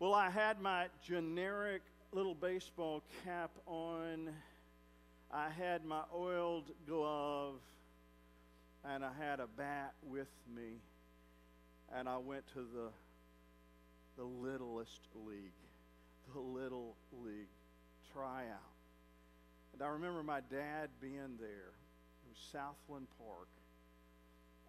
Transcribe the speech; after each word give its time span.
Well, 0.00 0.12
I 0.12 0.28
had 0.28 0.60
my 0.60 0.86
generic 1.06 1.82
little 2.12 2.34
baseball 2.34 3.02
cap 3.24 3.50
on. 3.66 4.30
I 5.30 5.48
had 5.50 5.84
my 5.84 6.02
oiled 6.14 6.64
glove, 6.86 7.54
and 8.84 9.04
I 9.04 9.12
had 9.18 9.38
a 9.38 9.46
bat 9.46 9.94
with 10.02 10.28
me, 10.54 10.80
and 11.94 12.08
I 12.08 12.18
went 12.18 12.46
to 12.54 12.60
the 12.60 12.90
the 14.16 14.24
littlest 14.24 15.00
league, 15.26 15.52
the 16.34 16.40
little 16.40 16.94
league 17.24 17.48
tryout. 18.12 18.58
And 19.72 19.82
I 19.82 19.88
remember 19.88 20.22
my 20.22 20.40
dad 20.50 20.88
being 21.00 21.36
there. 21.40 21.72
It 21.72 22.28
was 22.28 22.38
Southland 22.52 23.06
Park, 23.18 23.48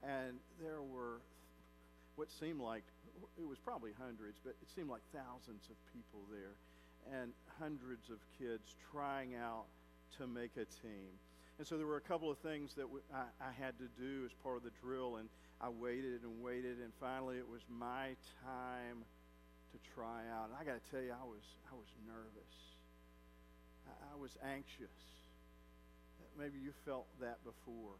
and 0.03 0.37
there 0.61 0.81
were 0.81 1.19
what 2.15 2.31
seemed 2.39 2.61
like 2.61 2.83
it 3.37 3.47
was 3.47 3.57
probably 3.59 3.91
hundreds, 3.99 4.39
but 4.43 4.55
it 4.61 4.69
seemed 4.75 4.89
like 4.89 5.01
thousands 5.13 5.69
of 5.69 5.75
people 5.93 6.21
there 6.31 6.55
and 7.11 7.31
hundreds 7.59 8.09
of 8.09 8.17
kids 8.39 8.75
trying 8.91 9.35
out 9.35 9.65
to 10.17 10.27
make 10.27 10.51
a 10.57 10.65
team. 10.81 11.13
And 11.57 11.67
so 11.67 11.77
there 11.77 11.87
were 11.87 11.97
a 11.97 12.07
couple 12.07 12.31
of 12.31 12.37
things 12.39 12.73
that 12.75 12.87
I, 13.13 13.29
I 13.39 13.51
had 13.51 13.77
to 13.79 13.87
do 13.99 14.25
as 14.25 14.31
part 14.43 14.57
of 14.57 14.63
the 14.63 14.75
drill, 14.81 15.17
and 15.17 15.29
I 15.61 15.69
waited 15.69 16.23
and 16.23 16.43
waited, 16.43 16.79
and 16.79 16.91
finally 16.99 17.37
it 17.37 17.47
was 17.47 17.61
my 17.69 18.15
time 18.43 19.05
to 19.71 19.77
try 19.93 20.27
out. 20.33 20.49
And 20.51 20.55
I 20.59 20.63
got 20.65 20.83
to 20.83 20.91
tell 20.91 21.01
you, 21.01 21.11
I 21.11 21.23
was, 21.23 21.43
I 21.71 21.75
was 21.75 21.87
nervous. 22.05 22.55
I, 23.87 24.15
I 24.15 24.19
was 24.19 24.31
anxious. 24.43 24.95
Uh, 26.19 26.27
maybe 26.37 26.59
you 26.59 26.73
felt 26.85 27.07
that 27.21 27.39
before 27.45 27.95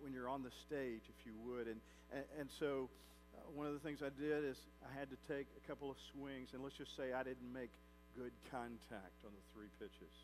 when 0.00 0.12
you're 0.14 0.28
on 0.28 0.42
the 0.42 0.52
stage, 0.66 1.04
if 1.04 1.26
you 1.26 1.32
would. 1.44 1.66
And, 1.66 1.80
and, 2.12 2.24
and 2.40 2.48
so 2.58 2.88
uh, 3.34 3.50
one 3.54 3.66
of 3.66 3.74
the 3.74 3.80
things 3.80 4.02
I 4.02 4.10
did 4.14 4.44
is 4.44 4.56
I 4.82 4.92
had 4.92 5.08
to 5.10 5.18
take 5.28 5.46
a 5.56 5.62
couple 5.68 5.90
of 5.90 5.96
swings, 6.12 6.50
and 6.54 6.62
let's 6.62 6.76
just 6.76 6.96
say 6.96 7.12
I 7.12 7.22
didn't 7.22 7.52
make 7.52 7.70
good 8.18 8.32
contact 8.50 9.22
on 9.22 9.30
the 9.30 9.44
three 9.54 9.70
pitches. 9.78 10.14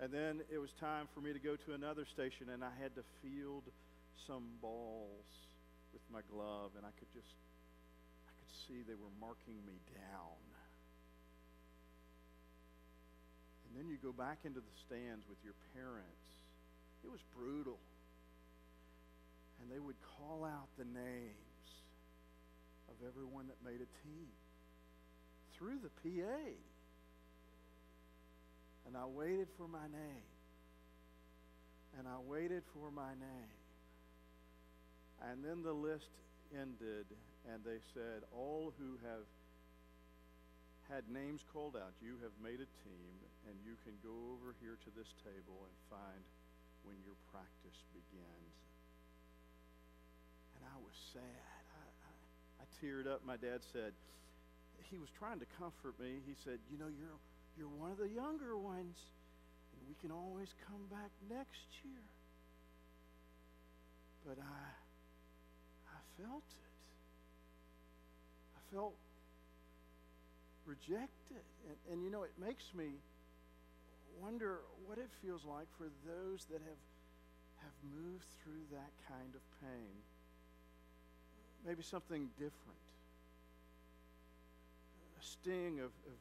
And 0.00 0.12
then 0.12 0.40
it 0.48 0.56
was 0.56 0.72
time 0.80 1.08
for 1.12 1.20
me 1.20 1.32
to 1.32 1.38
go 1.38 1.56
to 1.56 1.70
another 1.76 2.04
station, 2.08 2.48
and 2.52 2.64
I 2.64 2.72
had 2.80 2.96
to 2.96 3.04
field 3.20 3.64
some 4.26 4.48
balls 4.60 5.28
with 5.92 6.04
my 6.12 6.20
glove, 6.32 6.72
and 6.76 6.84
I 6.84 6.92
could 6.96 7.10
just, 7.12 7.32
I 8.24 8.32
could 8.32 8.52
see 8.64 8.80
they 8.84 8.96
were 8.96 9.12
marking 9.20 9.60
me 9.68 9.76
down. 9.92 10.40
And 13.68 13.78
then 13.78 13.86
you 13.88 13.98
go 14.02 14.10
back 14.10 14.42
into 14.44 14.58
the 14.58 14.76
stands 14.88 15.28
with 15.28 15.38
your 15.44 15.54
parents. 15.76 16.26
It 17.04 17.10
was 17.10 17.20
brutal. 17.36 17.78
And 19.60 19.70
they 19.70 19.78
would 19.78 20.00
call 20.18 20.44
out 20.44 20.66
the 20.76 20.84
names 20.84 21.49
everyone 23.06 23.46
that 23.48 23.60
made 23.64 23.80
a 23.80 23.90
team 24.04 24.28
through 25.56 25.78
the 25.82 25.92
PA. 26.00 26.40
And 28.86 28.96
I 28.96 29.06
waited 29.06 29.48
for 29.56 29.68
my 29.68 29.86
name. 29.92 30.26
And 31.98 32.08
I 32.08 32.18
waited 32.26 32.62
for 32.72 32.90
my 32.90 33.12
name. 33.18 33.54
And 35.30 35.44
then 35.44 35.62
the 35.62 35.76
list 35.76 36.08
ended, 36.56 37.04
and 37.44 37.60
they 37.60 37.78
said, 37.92 38.24
All 38.32 38.72
who 38.80 38.96
have 39.04 39.28
had 40.88 41.04
names 41.12 41.44
called 41.52 41.76
out, 41.76 41.92
you 42.00 42.16
have 42.24 42.32
made 42.42 42.58
a 42.58 42.70
team, 42.82 43.14
and 43.46 43.54
you 43.62 43.76
can 43.84 43.94
go 44.02 44.16
over 44.32 44.56
here 44.64 44.80
to 44.80 44.90
this 44.96 45.12
table 45.22 45.60
and 45.60 45.74
find 45.92 46.24
when 46.82 46.96
your 47.04 47.14
practice 47.30 47.78
begins. 47.92 48.56
And 50.56 50.64
I 50.64 50.76
was 50.80 50.96
sad 51.12 51.49
teared 52.82 53.06
up. 53.06 53.20
My 53.24 53.36
dad 53.36 53.60
said, 53.72 53.92
he 54.90 54.98
was 54.98 55.08
trying 55.18 55.38
to 55.38 55.46
comfort 55.58 55.94
me. 56.00 56.18
He 56.26 56.34
said, 56.42 56.58
You 56.66 56.78
know, 56.78 56.90
you're, 56.90 57.18
you're 57.56 57.70
one 57.78 57.92
of 57.92 57.98
the 57.98 58.08
younger 58.08 58.56
ones, 58.58 58.98
and 59.72 59.80
we 59.86 59.94
can 60.02 60.10
always 60.10 60.48
come 60.66 60.82
back 60.90 61.10
next 61.30 61.70
year. 61.84 62.02
But 64.26 64.38
I, 64.42 64.66
I 65.94 66.00
felt 66.18 66.42
it. 66.42 66.74
I 68.58 68.60
felt 68.74 68.94
rejected. 70.66 71.44
And, 71.68 71.76
and 71.92 72.04
you 72.04 72.10
know, 72.10 72.24
it 72.24 72.34
makes 72.40 72.64
me 72.74 72.98
wonder 74.20 74.60
what 74.86 74.98
it 74.98 75.08
feels 75.22 75.46
like 75.46 75.66
for 75.78 75.88
those 76.04 76.44
that 76.50 76.60
have, 76.60 76.82
have 77.62 77.76
moved 77.94 78.26
through 78.42 78.66
that 78.74 78.90
kind 79.08 79.32
of 79.34 79.42
pain 79.62 80.02
maybe 81.66 81.82
something 81.82 82.28
different. 82.38 82.78
A 85.20 85.24
sting 85.24 85.78
of, 85.80 85.86
of, 85.86 86.18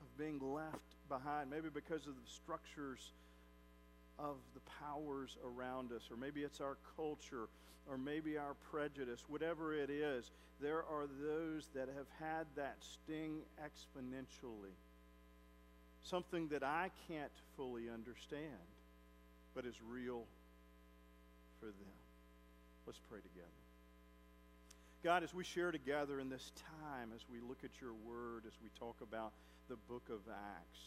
of 0.00 0.18
being 0.18 0.40
left 0.40 0.78
behind, 1.08 1.50
maybe 1.50 1.68
because 1.72 2.06
of 2.06 2.14
the 2.14 2.30
structures 2.30 3.12
of 4.18 4.36
the 4.54 4.60
powers 4.82 5.36
around 5.44 5.92
us, 5.92 6.08
or 6.10 6.16
maybe 6.16 6.42
it's 6.42 6.60
our 6.60 6.76
culture, 6.96 7.48
or 7.88 7.96
maybe 7.96 8.36
our 8.36 8.54
prejudice, 8.70 9.24
whatever 9.28 9.74
it 9.74 9.90
is, 9.90 10.30
there 10.60 10.84
are 10.84 11.06
those 11.22 11.68
that 11.74 11.88
have 11.88 12.06
had 12.18 12.46
that 12.56 12.76
sting 12.80 13.38
exponentially. 13.62 14.74
Something 16.02 16.48
that 16.48 16.62
I 16.62 16.90
can't 17.08 17.32
fully 17.56 17.88
understand, 17.92 18.44
but 19.54 19.64
is 19.64 19.74
real 19.88 20.24
for 21.58 21.66
them. 21.66 21.96
Let's 22.86 23.00
pray 23.08 23.20
together. 23.20 23.59
God, 25.02 25.22
as 25.22 25.32
we 25.32 25.44
share 25.44 25.72
together 25.72 26.20
in 26.20 26.28
this 26.28 26.52
time, 26.82 27.10
as 27.14 27.22
we 27.32 27.40
look 27.40 27.64
at 27.64 27.70
your 27.80 27.94
word, 28.06 28.44
as 28.46 28.52
we 28.62 28.68
talk 28.78 28.96
about 29.00 29.32
the 29.68 29.76
book 29.88 30.02
of 30.10 30.20
Acts, 30.28 30.80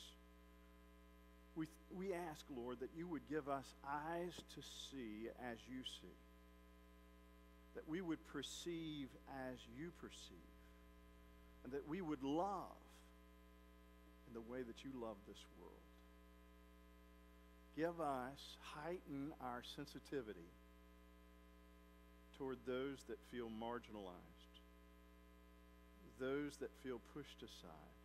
we, 1.55 1.67
we 1.95 2.13
ask, 2.13 2.45
Lord, 2.55 2.79
that 2.81 2.89
you 2.95 3.07
would 3.07 3.27
give 3.27 3.49
us 3.49 3.65
eyes 3.87 4.33
to 4.55 4.61
see 4.61 5.29
as 5.51 5.57
you 5.67 5.81
see, 5.83 6.17
that 7.73 7.87
we 7.87 8.01
would 8.01 8.25
perceive 8.27 9.07
as 9.49 9.57
you 9.77 9.91
perceive, 9.99 10.53
and 11.63 11.73
that 11.73 11.87
we 11.87 12.01
would 12.01 12.23
love 12.23 12.77
in 14.27 14.33
the 14.35 14.41
way 14.41 14.61
that 14.61 14.83
you 14.83 14.91
love 15.01 15.15
this 15.27 15.43
world. 15.59 15.73
Give 17.75 17.99
us, 17.99 18.57
heighten 18.61 19.33
our 19.41 19.63
sensitivity 19.75 20.49
toward 22.43 22.57
those 22.67 23.03
that 23.07 23.17
feel 23.31 23.47
marginalized, 23.47 24.59
those 26.19 26.57
that 26.57 26.69
feel 26.83 26.99
pushed 27.13 27.41
aside, 27.41 27.95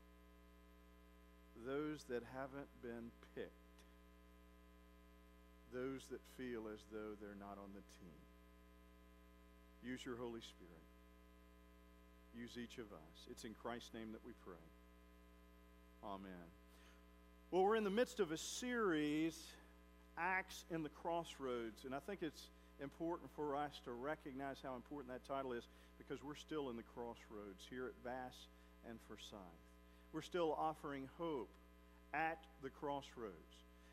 those 1.66 2.04
that 2.08 2.22
haven't 2.36 2.68
been 2.80 3.10
picked, 3.34 3.50
those 5.74 6.06
that 6.10 6.20
feel 6.36 6.68
as 6.72 6.78
though 6.92 7.18
they're 7.20 7.38
not 7.40 7.58
on 7.58 7.70
the 7.74 7.82
team. 7.98 8.22
Use 9.82 10.04
your 10.06 10.16
Holy 10.16 10.40
Spirit. 10.40 10.86
Use 12.34 12.56
each 12.56 12.78
of 12.78 12.92
us. 12.92 13.26
It's 13.30 13.44
in 13.44 13.54
Christ's 13.60 13.92
name 13.92 14.12
that 14.12 14.24
we 14.24 14.32
pray. 14.44 14.54
Amen. 16.04 16.30
Well, 17.50 17.64
we're 17.64 17.76
in 17.76 17.84
the 17.84 17.90
midst 17.90 18.20
of 18.20 18.30
a 18.30 18.38
series, 18.38 19.36
Acts 20.16 20.64
in 20.70 20.84
the 20.84 20.90
Crossroads, 20.90 21.84
and 21.84 21.94
I 21.94 21.98
think 21.98 22.20
it's 22.22 22.50
important 22.82 23.30
for 23.34 23.56
us 23.56 23.80
to 23.84 23.92
recognize 23.92 24.56
how 24.62 24.74
important 24.74 25.12
that 25.12 25.26
title 25.26 25.52
is 25.52 25.64
because 25.98 26.22
we're 26.22 26.34
still 26.34 26.70
in 26.70 26.76
the 26.76 26.82
crossroads 26.94 27.64
here 27.68 27.86
at 27.86 27.92
Vass 28.04 28.34
and 28.88 28.98
Forsyth. 29.08 29.38
We're 30.12 30.22
still 30.22 30.56
offering 30.58 31.08
hope 31.18 31.50
at 32.14 32.38
the 32.62 32.70
crossroads. 32.70 33.34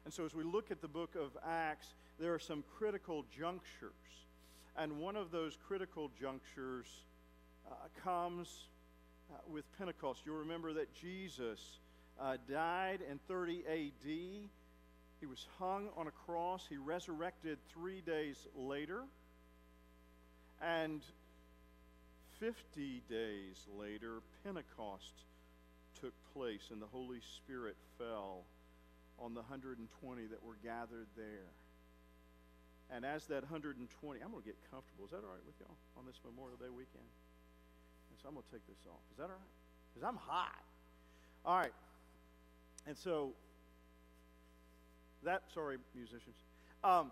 And 0.06 0.14
so, 0.14 0.26
as 0.26 0.34
we 0.34 0.44
look 0.44 0.72
at 0.72 0.82
the 0.82 0.88
book 0.88 1.16
of 1.16 1.36
Acts, 1.46 1.88
there 2.20 2.34
are 2.34 2.40
some 2.40 2.64
critical 2.78 3.26
junctures. 3.38 3.92
And 4.78 5.00
one 5.00 5.16
of 5.16 5.32
those 5.32 5.58
critical 5.68 6.12
junctures 6.20 6.88
uh, 7.70 7.74
comes 8.04 8.68
uh, 9.32 9.38
with 9.52 9.66
Pentecost. 9.78 10.22
You'll 10.26 10.38
remember 10.38 10.74
that 10.74 10.94
Jesus 10.94 11.80
uh, 12.20 12.38
died 12.50 13.00
in 13.10 13.20
30 13.28 13.64
AD 13.68 14.50
he 15.20 15.26
was 15.26 15.46
hung 15.60 15.90
on 15.98 16.08
a 16.08 16.12
cross. 16.12 16.66
He 16.70 16.78
resurrected 16.78 17.58
three 17.74 18.02
days 18.02 18.48
later. 18.56 19.04
And 20.62 21.02
50 22.40 23.02
days 23.10 23.68
later, 23.78 24.20
Pentecost 24.44 25.14
took 26.02 26.14
place, 26.34 26.70
and 26.72 26.82
the 26.82 26.88
Holy 26.92 27.20
Spirit 27.38 27.76
fell 27.98 28.44
on 29.20 29.34
the 29.34 29.42
120 29.42 29.80
that 30.28 30.44
were 30.44 30.58
gathered 30.64 31.08
there. 31.16 31.52
And 32.92 33.06
as 33.06 33.26
that 33.28 33.42
120, 33.42 33.88
I'm 34.22 34.32
going 34.32 34.44
to 34.44 34.46
get 34.46 34.58
comfortable. 34.70 35.06
Is 35.06 35.12
that 35.12 35.24
all 35.24 35.34
right 35.34 35.46
with 35.48 35.56
y'all 35.60 35.78
on 35.98 36.06
this 36.06 36.20
Memorial 36.24 36.58
Day 36.58 36.70
weekend? 36.70 37.08
And 38.12 38.16
so 38.22 38.28
I'm 38.28 38.36
going 38.36 38.46
to 38.46 38.52
take 38.52 38.68
this 38.68 38.84
off. 38.86 39.02
Is 39.12 39.18
that 39.18 39.32
all 39.32 39.40
right? 39.40 39.56
Because 39.94 40.06
I'm 40.06 40.20
hot. 40.20 40.62
All 41.46 41.58
right. 41.58 41.74
And 42.86 42.98
so 42.98 43.34
that, 45.26 45.44
sorry, 45.54 45.78
musicians. 45.94 46.36
Um, 46.84 47.12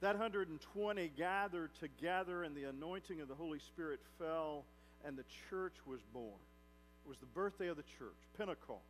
that 0.00 0.18
120 0.18 1.12
gathered 1.16 1.70
together, 1.78 2.42
and 2.42 2.56
the 2.56 2.64
anointing 2.64 3.20
of 3.20 3.28
the 3.28 3.34
Holy 3.34 3.60
Spirit 3.60 4.00
fell, 4.18 4.64
and 5.04 5.16
the 5.16 5.24
church 5.48 5.74
was 5.86 6.00
born. 6.12 6.40
It 7.04 7.08
was 7.08 7.18
the 7.18 7.26
birthday 7.26 7.68
of 7.68 7.76
the 7.76 7.84
church, 7.98 8.16
Pentecost. 8.36 8.80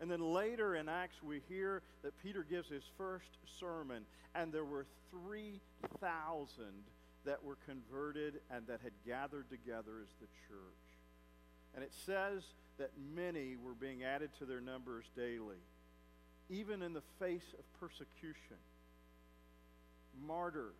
And 0.00 0.10
then 0.10 0.20
later 0.20 0.76
in 0.76 0.88
Acts, 0.88 1.22
we 1.22 1.42
hear 1.48 1.82
that 2.02 2.16
Peter 2.22 2.42
gives 2.48 2.68
his 2.68 2.84
first 2.96 3.36
sermon, 3.58 4.04
and 4.34 4.50
there 4.50 4.64
were 4.64 4.86
3,000 5.10 6.64
that 7.26 7.44
were 7.44 7.58
converted 7.66 8.40
and 8.50 8.66
that 8.66 8.80
had 8.82 8.92
gathered 9.06 9.50
together 9.50 10.00
as 10.02 10.08
the 10.20 10.26
church. 10.48 10.80
And 11.74 11.84
it 11.84 11.92
says 12.06 12.42
that 12.78 12.90
many 13.14 13.56
were 13.56 13.74
being 13.74 14.04
added 14.04 14.30
to 14.38 14.46
their 14.46 14.60
numbers 14.60 15.04
daily, 15.14 15.60
even 16.50 16.82
in 16.82 16.92
the 16.92 17.02
face 17.18 17.54
of 17.58 17.64
persecution. 17.80 18.58
Martyrs 20.26 20.74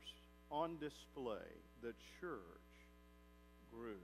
on 0.51 0.77
display, 0.79 1.47
the 1.81 1.95
church 2.21 2.37
grew. 3.73 4.03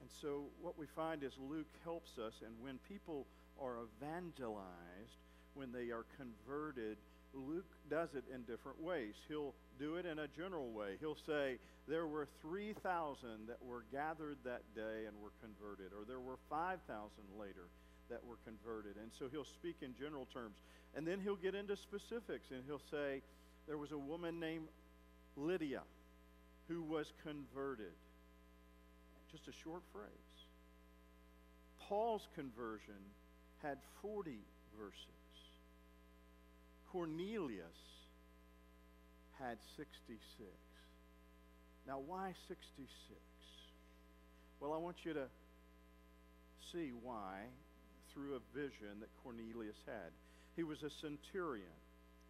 And 0.00 0.08
so 0.22 0.44
what 0.62 0.78
we 0.78 0.86
find 0.94 1.24
is 1.24 1.32
Luke 1.38 1.66
helps 1.82 2.18
us, 2.18 2.34
and 2.46 2.54
when 2.62 2.78
people 2.88 3.26
are 3.60 3.78
evangelized, 4.00 5.18
when 5.54 5.72
they 5.72 5.90
are 5.90 6.06
converted, 6.16 6.98
Luke 7.34 7.66
does 7.90 8.10
it 8.14 8.24
in 8.32 8.42
different 8.42 8.80
ways. 8.80 9.14
He'll 9.26 9.54
do 9.78 9.96
it 9.96 10.06
in 10.06 10.20
a 10.20 10.28
general 10.28 10.70
way. 10.70 10.96
He'll 11.00 11.18
say, 11.26 11.58
There 11.88 12.06
were 12.06 12.28
3,000 12.40 13.48
that 13.48 13.62
were 13.62 13.84
gathered 13.92 14.38
that 14.44 14.62
day 14.74 15.06
and 15.06 15.20
were 15.20 15.34
converted, 15.42 15.92
or 15.92 16.04
there 16.06 16.20
were 16.20 16.38
5,000 16.48 16.78
later 17.38 17.66
that 18.10 18.24
were 18.24 18.36
converted. 18.44 18.96
And 18.96 19.10
so 19.18 19.26
he'll 19.30 19.44
speak 19.44 19.76
in 19.82 19.94
general 19.94 20.26
terms. 20.32 20.56
And 20.94 21.06
then 21.06 21.20
he'll 21.20 21.36
get 21.36 21.54
into 21.54 21.76
specifics, 21.76 22.50
and 22.50 22.62
he'll 22.66 22.82
say, 22.90 23.22
There 23.66 23.78
was 23.78 23.92
a 23.92 23.98
woman 23.98 24.40
named 24.40 24.68
Lydia 25.36 25.82
who 26.68 26.82
was 26.82 27.12
converted. 27.22 27.92
Just 29.30 29.48
a 29.48 29.52
short 29.52 29.82
phrase. 29.92 30.08
Paul's 31.88 32.28
conversion 32.34 33.00
had 33.62 33.78
40 34.02 34.38
verses. 34.78 34.96
Cornelius 36.92 37.64
had 39.38 39.58
66. 39.76 40.20
Now, 41.86 42.00
why 42.06 42.32
66? 42.48 42.88
Well, 44.60 44.72
I 44.72 44.78
want 44.78 44.96
you 45.04 45.14
to 45.14 45.26
see 46.72 46.90
why 47.02 47.44
through 48.12 48.36
a 48.36 48.56
vision 48.56 49.00
that 49.00 49.08
Cornelius 49.22 49.78
had. 49.86 50.12
He 50.56 50.62
was 50.62 50.82
a 50.82 50.90
centurion 50.90 51.78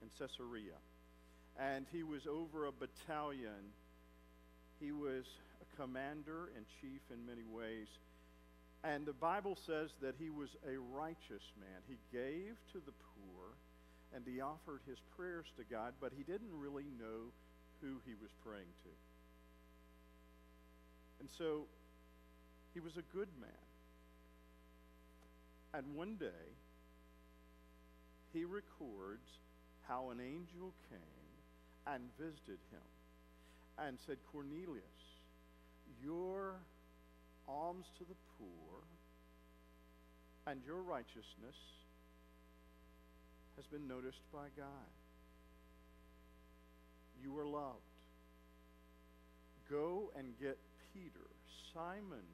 in 0.02 0.08
Caesarea, 0.18 0.78
and 1.58 1.86
he 1.92 2.02
was 2.02 2.26
over 2.26 2.66
a 2.66 2.72
battalion. 2.72 3.72
He 4.80 4.92
was 4.92 5.24
a 5.60 5.76
commander 5.76 6.50
in 6.56 6.64
chief 6.80 7.00
in 7.12 7.26
many 7.26 7.44
ways. 7.44 7.88
And 8.84 9.06
the 9.06 9.12
Bible 9.12 9.58
says 9.66 9.90
that 10.02 10.14
he 10.18 10.30
was 10.30 10.50
a 10.66 10.78
righteous 10.78 11.42
man. 11.58 11.82
He 11.88 11.98
gave 12.12 12.54
to 12.72 12.78
the 12.84 12.92
poor 12.92 13.56
and 14.14 14.24
he 14.26 14.40
offered 14.40 14.80
his 14.86 14.98
prayers 15.16 15.46
to 15.56 15.64
God, 15.64 15.92
but 16.00 16.12
he 16.16 16.22
didn't 16.22 16.52
really 16.52 16.86
know 16.98 17.28
who 17.80 18.00
he 18.06 18.14
was 18.20 18.30
praying 18.44 18.72
to. 18.84 18.90
And 21.20 21.28
so 21.36 21.66
he 22.72 22.80
was 22.80 22.96
a 22.96 23.04
good 23.14 23.28
man. 23.40 23.67
And 25.74 25.94
one 25.94 26.16
day, 26.16 26.56
he 28.32 28.44
records 28.44 29.28
how 29.86 30.10
an 30.10 30.20
angel 30.20 30.72
came 30.90 31.00
and 31.86 32.02
visited 32.18 32.58
him 32.70 32.88
and 33.78 33.98
said, 34.06 34.16
Cornelius, 34.32 34.82
your 36.02 36.54
alms 37.48 37.86
to 37.98 38.04
the 38.04 38.16
poor 38.38 38.82
and 40.46 40.60
your 40.66 40.82
righteousness 40.82 41.56
has 43.56 43.66
been 43.66 43.88
noticed 43.88 44.22
by 44.32 44.46
God. 44.56 44.92
You 47.22 47.38
are 47.38 47.46
loved. 47.46 47.82
Go 49.70 50.10
and 50.16 50.32
get 50.40 50.56
Peter, 50.94 51.26
Simon 51.74 52.24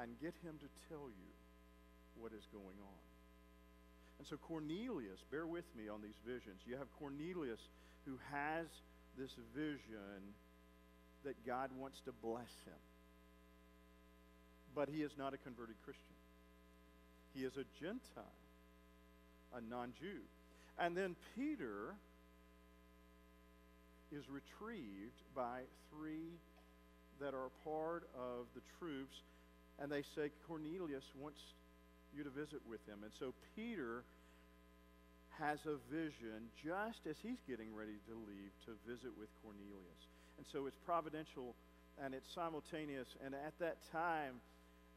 and 0.00 0.18
get 0.20 0.34
him 0.42 0.56
to 0.58 0.68
tell 0.88 1.08
you 1.08 1.30
what 2.18 2.32
is 2.32 2.46
going 2.52 2.78
on. 2.80 3.02
And 4.18 4.26
so 4.26 4.36
Cornelius, 4.36 5.20
bear 5.30 5.46
with 5.46 5.64
me 5.76 5.88
on 5.88 6.02
these 6.02 6.18
visions. 6.26 6.60
You 6.66 6.76
have 6.76 6.88
Cornelius 6.98 7.60
who 8.04 8.18
has 8.32 8.66
this 9.16 9.30
vision 9.54 10.34
that 11.24 11.34
God 11.46 11.70
wants 11.78 12.00
to 12.04 12.12
bless 12.22 12.52
him. 12.64 12.80
But 14.74 14.88
he 14.88 15.02
is 15.02 15.12
not 15.18 15.34
a 15.34 15.38
converted 15.38 15.76
Christian. 15.84 16.16
He 17.34 17.44
is 17.44 17.56
a 17.56 17.64
Gentile 17.80 18.24
a 19.54 19.60
non 19.60 19.92
Jew. 20.00 20.20
And 20.78 20.96
then 20.96 21.16
Peter 21.36 21.94
is 24.12 24.24
retrieved 24.28 25.20
by 25.34 25.62
three 25.90 26.38
that 27.20 27.34
are 27.34 27.50
part 27.64 28.08
of 28.16 28.46
the 28.54 28.62
troops, 28.78 29.16
and 29.80 29.90
they 29.90 30.02
say 30.14 30.30
Cornelius 30.46 31.04
wants 31.18 31.40
you 32.14 32.22
to 32.24 32.30
visit 32.30 32.60
with 32.68 32.84
him. 32.86 33.00
And 33.02 33.12
so 33.18 33.32
Peter 33.56 34.04
has 35.38 35.58
a 35.64 35.80
vision 35.88 36.52
just 36.62 37.06
as 37.08 37.16
he's 37.22 37.40
getting 37.48 37.74
ready 37.74 37.96
to 38.08 38.14
leave 38.28 38.52
to 38.66 38.76
visit 38.84 39.10
with 39.18 39.28
Cornelius. 39.42 40.00
And 40.36 40.46
so 40.52 40.66
it's 40.66 40.76
providential 40.84 41.54
and 42.02 42.14
it's 42.14 42.28
simultaneous. 42.34 43.08
And 43.24 43.34
at 43.34 43.56
that 43.58 43.78
time, 43.90 44.40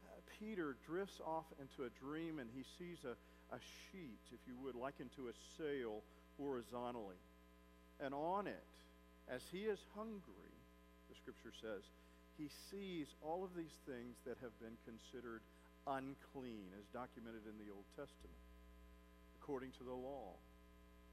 uh, 0.04 0.20
Peter 0.38 0.76
drifts 0.86 1.20
off 1.24 1.46
into 1.60 1.88
a 1.88 1.90
dream 2.04 2.38
and 2.38 2.50
he 2.54 2.64
sees 2.78 2.98
a, 3.04 3.16
a 3.54 3.58
sheet, 3.58 4.20
if 4.32 4.40
you 4.46 4.54
would, 4.62 4.74
likened 4.74 5.10
to 5.16 5.28
a 5.28 5.34
sail 5.56 6.02
horizontally. 6.36 7.16
And 8.00 8.12
on 8.12 8.46
it, 8.46 8.64
as 9.28 9.40
he 9.50 9.64
is 9.64 9.78
hungry, 9.94 10.52
the 11.08 11.14
scripture 11.16 11.52
says, 11.62 11.82
he 12.38 12.48
sees 12.70 13.14
all 13.22 13.44
of 13.44 13.54
these 13.56 13.78
things 13.86 14.18
that 14.26 14.38
have 14.42 14.54
been 14.58 14.76
considered 14.82 15.40
unclean, 15.86 16.72
as 16.78 16.86
documented 16.90 17.46
in 17.46 17.56
the 17.60 17.70
Old 17.70 17.86
Testament, 17.94 18.42
according 19.40 19.70
to 19.78 19.84
the 19.84 19.94
law. 19.94 20.34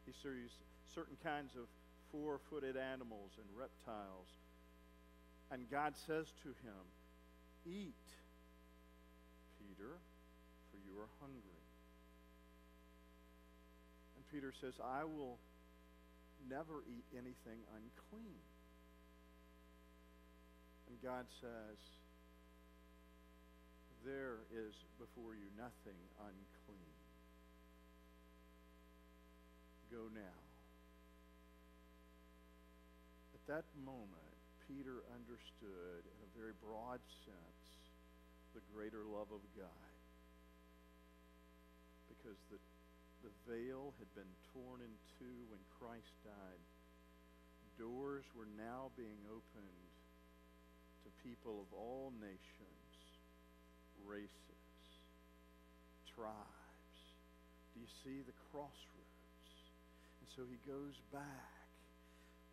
He 0.06 0.14
sees 0.14 0.50
certain 0.96 1.18
kinds 1.24 1.54
of 1.56 1.70
four 2.12 2.40
footed 2.50 2.76
animals 2.76 3.32
and 3.38 3.48
reptiles. 3.56 4.28
And 5.52 5.70
God 5.70 5.94
says 6.08 6.32
to 6.44 6.50
him, 6.64 6.84
Eat, 7.66 8.08
Peter, 9.60 10.00
for 10.72 10.78
you 10.82 10.98
are 11.00 11.12
hungry. 11.20 11.62
And 14.16 14.24
Peter 14.32 14.54
says, 14.60 14.74
I 14.82 15.04
will 15.04 15.38
never 16.50 16.84
eat 16.88 17.06
anything 17.14 17.62
unclean. 17.76 18.42
God 21.04 21.26
says, 21.42 21.78
There 24.06 24.46
is 24.54 24.74
before 25.02 25.34
you 25.34 25.50
nothing 25.58 25.98
unclean. 26.22 26.98
Go 29.90 30.08
now. 30.14 30.40
At 33.34 33.44
that 33.50 33.66
moment, 33.84 34.38
Peter 34.70 35.02
understood 35.10 36.06
in 36.06 36.18
a 36.22 36.30
very 36.38 36.54
broad 36.62 37.02
sense 37.26 37.66
the 38.54 38.62
greater 38.74 39.02
love 39.04 39.34
of 39.34 39.42
God. 39.58 39.90
Because 42.14 42.38
the 42.54 42.62
the 43.22 43.34
veil 43.46 43.94
had 44.02 44.10
been 44.18 44.34
torn 44.50 44.82
in 44.82 44.94
two 45.22 45.38
when 45.54 45.62
Christ 45.78 46.10
died. 46.26 46.62
Doors 47.78 48.26
were 48.34 48.50
now 48.58 48.90
being 48.98 49.22
opened 49.30 49.91
people 51.24 51.62
of 51.62 51.70
all 51.74 52.12
nations, 52.20 52.90
races, 54.06 54.66
tribes. 56.14 56.98
Do 57.74 57.82
you 57.82 57.90
see 58.04 58.22
the 58.26 58.36
crossroads? 58.50 59.58
And 60.22 60.28
so 60.36 60.42
he 60.50 60.58
goes 60.68 60.98
back 61.14 61.62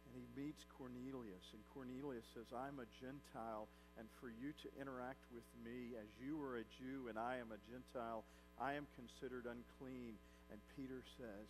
and 0.08 0.12
he 0.16 0.24
meets 0.36 0.64
Cornelius. 0.76 1.44
And 1.52 1.60
Cornelius 1.72 2.24
says, 2.32 2.48
I'm 2.52 2.80
a 2.80 2.88
Gentile, 2.96 3.68
and 4.00 4.08
for 4.20 4.32
you 4.32 4.56
to 4.64 4.68
interact 4.80 5.20
with 5.34 5.44
me 5.60 5.98
as 6.00 6.08
you 6.16 6.40
are 6.40 6.56
a 6.60 6.66
Jew 6.80 7.12
and 7.12 7.18
I 7.20 7.36
am 7.36 7.52
a 7.52 7.60
Gentile, 7.68 8.24
I 8.56 8.72
am 8.74 8.88
considered 8.96 9.44
unclean. 9.44 10.16
And 10.48 10.60
Peter 10.76 11.04
says, 11.20 11.48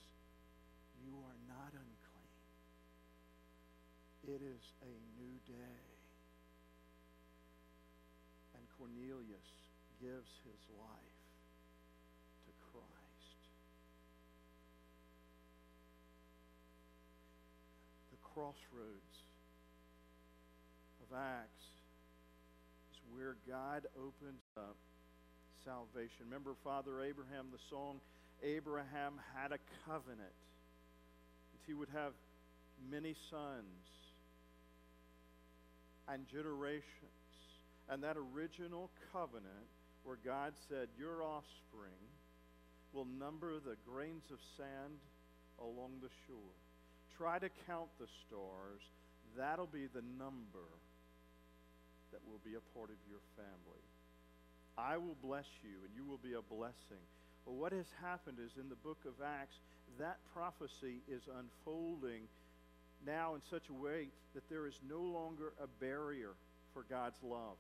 You 1.06 1.14
are 1.22 1.38
not 1.46 1.70
unclean. 1.70 2.34
It 4.26 4.42
is 4.42 4.62
a 4.82 4.92
new 5.22 5.36
day. 5.46 5.87
And 8.78 8.88
Cornelius 8.90 9.48
gives 10.00 10.30
his 10.44 10.62
life 10.78 11.18
to 12.46 12.52
Christ. 12.70 13.42
The 18.10 18.18
crossroads 18.34 19.16
of 21.02 21.16
Acts 21.16 21.64
is 22.92 23.00
where 23.14 23.36
God 23.48 23.86
opens 23.96 24.42
up 24.56 24.76
salvation. 25.64 26.26
Remember 26.26 26.54
Father 26.62 27.02
Abraham, 27.02 27.46
the 27.52 27.58
song, 27.70 28.00
Abraham 28.42 29.14
had 29.34 29.52
a 29.52 29.58
covenant 29.86 30.20
that 30.20 31.62
he 31.66 31.74
would 31.74 31.88
have 31.92 32.12
many 32.90 33.16
sons 33.30 33.64
and 36.08 36.26
generations. 36.28 37.17
And 37.90 38.02
that 38.02 38.16
original 38.16 38.90
covenant 39.12 39.68
where 40.04 40.18
God 40.24 40.52
said, 40.68 40.88
Your 40.98 41.22
offspring 41.22 42.04
will 42.92 43.06
number 43.06 43.54
the 43.60 43.76
grains 43.86 44.24
of 44.30 44.38
sand 44.56 45.00
along 45.60 46.00
the 46.02 46.12
shore. 46.26 46.56
Try 47.16 47.38
to 47.38 47.48
count 47.66 47.88
the 47.98 48.06
stars. 48.26 48.80
That'll 49.36 49.66
be 49.66 49.86
the 49.86 50.04
number 50.18 50.68
that 52.12 52.20
will 52.26 52.40
be 52.44 52.56
a 52.56 52.64
part 52.76 52.90
of 52.90 52.96
your 53.08 53.20
family. 53.36 53.84
I 54.76 54.96
will 54.96 55.16
bless 55.22 55.46
you, 55.62 55.84
and 55.84 55.94
you 55.94 56.04
will 56.08 56.18
be 56.18 56.34
a 56.34 56.42
blessing. 56.42 57.02
But 57.44 57.54
what 57.54 57.72
has 57.72 57.86
happened 58.00 58.38
is 58.38 58.52
in 58.60 58.68
the 58.68 58.76
book 58.76 58.98
of 59.06 59.14
Acts, 59.24 59.56
that 59.98 60.18
prophecy 60.32 61.02
is 61.08 61.22
unfolding 61.26 62.28
now 63.04 63.34
in 63.34 63.40
such 63.50 63.68
a 63.68 63.72
way 63.72 64.08
that 64.34 64.48
there 64.48 64.66
is 64.66 64.78
no 64.88 65.00
longer 65.00 65.52
a 65.62 65.66
barrier 65.66 66.34
for 66.72 66.84
God's 66.88 67.18
love. 67.22 67.56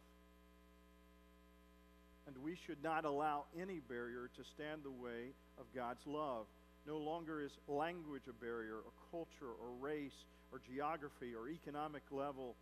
And 2.28 2.36
we 2.44 2.58
should 2.66 2.84
not 2.84 3.06
allow 3.06 3.44
any 3.58 3.80
barrier 3.88 4.28
to 4.36 4.42
stand 4.54 4.82
the 4.84 4.90
way 4.90 5.32
of 5.58 5.64
God's 5.74 6.06
love. 6.06 6.44
No 6.86 6.98
longer 6.98 7.40
is 7.40 7.50
language 7.66 8.22
a 8.28 8.34
barrier, 8.34 8.76
or 8.76 8.92
culture, 9.10 9.50
or 9.50 9.70
race, 9.80 10.12
or 10.52 10.60
geography, 10.70 11.34
or 11.34 11.48
economic 11.48 12.02
level. 12.10 12.54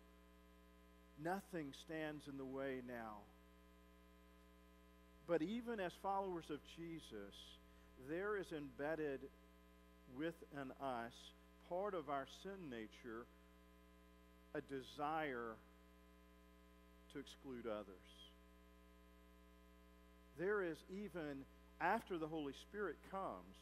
Nothing 1.22 1.72
stands 1.84 2.22
in 2.30 2.38
the 2.38 2.44
way 2.44 2.80
now. 2.86 3.18
But 5.26 5.42
even 5.42 5.80
as 5.80 5.90
followers 6.00 6.44
of 6.48 6.60
Jesus, 6.76 7.34
there 8.08 8.36
is 8.36 8.46
embedded 8.56 9.20
within 10.16 10.70
us 10.80 11.12
part 11.68 11.94
of 11.94 12.08
our 12.08 12.26
sin 12.44 12.70
nature 12.70 13.26
a 14.54 14.60
desire 14.60 15.56
to 17.12 17.18
exclude 17.18 17.66
others. 17.66 18.15
There 20.38 20.62
is 20.62 20.76
even, 20.90 21.44
after 21.80 22.18
the 22.18 22.26
Holy 22.26 22.52
Spirit 22.68 22.96
comes, 23.10 23.56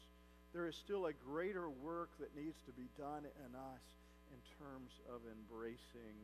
there 0.53 0.67
is 0.67 0.75
still 0.75 1.05
a 1.07 1.13
greater 1.13 1.69
work 1.69 2.09
that 2.19 2.35
needs 2.35 2.57
to 2.65 2.71
be 2.71 2.87
done 2.97 3.23
in 3.25 3.55
us 3.55 3.85
in 4.31 4.39
terms 4.59 4.91
of 5.09 5.21
embracing 5.27 6.15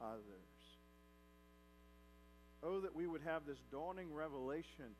others. 0.00 0.58
Oh, 2.62 2.80
that 2.80 2.94
we 2.94 3.06
would 3.06 3.22
have 3.22 3.46
this 3.46 3.58
dawning 3.70 4.12
revelation, 4.12 4.96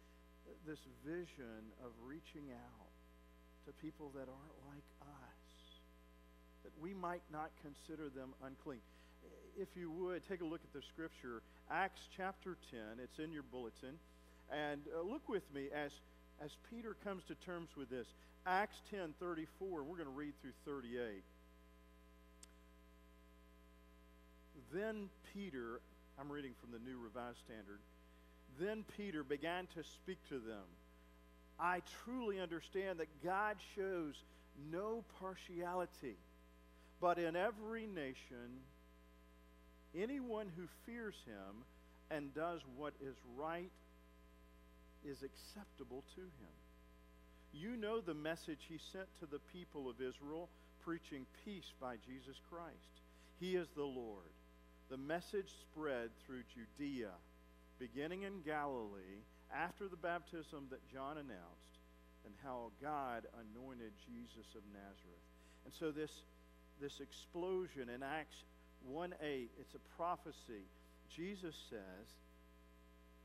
this 0.67 0.79
vision 1.05 1.73
of 1.85 1.91
reaching 2.07 2.53
out 2.53 2.93
to 3.67 3.73
people 3.85 4.11
that 4.15 4.29
aren't 4.29 4.59
like 4.71 4.89
us, 5.03 5.45
that 6.65 6.73
we 6.81 6.95
might 6.95 7.23
not 7.33 7.51
consider 7.63 8.09
them 8.09 8.31
unclean. 8.45 8.81
If 9.59 9.69
you 9.77 9.91
would, 9.91 10.23
take 10.29 10.41
a 10.41 10.45
look 10.45 10.61
at 10.63 10.73
the 10.73 10.83
scripture, 10.93 11.43
Acts 11.71 12.01
chapter 12.17 12.57
10. 12.71 12.81
It's 13.03 13.19
in 13.19 13.33
your 13.33 13.43
bulletin. 13.43 13.99
And 14.51 14.81
uh, 14.97 15.03
look 15.03 15.29
with 15.29 15.43
me 15.55 15.69
as, 15.75 15.93
as 16.43 16.51
Peter 16.71 16.97
comes 17.05 17.25
to 17.25 17.35
terms 17.35 17.69
with 17.77 17.91
this. 17.91 18.07
Acts 18.47 18.81
10 18.91 19.15
34, 19.21 19.81
and 19.81 19.89
we're 19.89 19.97
going 19.97 20.09
to 20.09 20.15
read 20.15 20.33
through 20.41 20.53
38. 20.65 21.23
Then 24.73 25.09
Peter, 25.35 25.81
I'm 26.19 26.31
reading 26.31 26.53
from 26.61 26.73
the 26.73 26.79
New 26.79 26.99
Revised 26.99 27.39
Standard, 27.45 27.81
then 28.61 28.85
Peter 28.97 29.23
began 29.23 29.67
to 29.75 29.85
speak 29.85 30.19
to 30.29 30.39
them. 30.39 30.65
I 31.61 31.83
truly 32.05 32.41
understand 32.41 32.99
that 32.99 33.09
God 33.25 33.57
shows 33.75 34.15
no 34.71 35.05
partiality, 35.21 36.17
but 37.01 37.19
in 37.19 37.37
every 37.37 37.87
nation, 37.87 38.63
anyone 39.97 40.51
who 40.57 40.65
fears 40.87 41.15
him 41.27 41.65
and 42.11 42.35
does 42.35 42.61
what 42.77 42.95
is 43.01 43.17
right 43.37 43.71
is 45.05 45.23
acceptable 45.23 46.05
to 46.15 46.23
him. 46.23 46.57
You 47.53 47.77
know 47.77 48.01
the 48.01 48.15
message 48.15 48.67
he 48.69 48.79
sent 48.93 49.07
to 49.21 49.27
the 49.27 49.41
people 49.53 49.89
of 49.89 50.01
Israel, 50.01 50.49
preaching 50.85 51.27
peace 51.45 51.73
by 51.81 51.97
Jesus 52.07 52.37
Christ. 52.51 53.03
He 53.41 53.57
is 53.57 53.69
the 53.75 53.85
Lord. 53.85 54.33
The 54.91 54.97
message 54.97 55.53
spread 55.71 56.11
through 56.25 56.43
Judea, 56.55 57.13
beginning 57.79 58.23
in 58.23 58.43
Galilee, 58.45 59.25
after 59.55 59.89
the 59.89 59.97
baptism 59.97 60.67
that 60.71 60.87
John 60.93 61.19
announced, 61.19 61.79
and 62.25 62.35
how 62.43 62.71
God 62.83 63.25
anointed 63.41 63.93
Jesus 64.05 64.55
of 64.55 64.63
Nazareth. 64.73 65.27
And 65.65 65.73
so 65.73 65.91
this, 65.91 66.11
this 66.81 67.01
explosion 67.01 67.89
in 67.89 68.03
Acts 68.03 68.45
1 68.87 69.15
8, 69.23 69.51
it's 69.61 69.75
a 69.75 69.97
prophecy. 69.97 70.69
Jesus 71.15 71.55
says, 71.71 72.07